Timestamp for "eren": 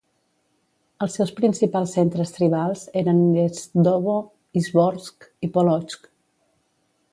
3.03-3.21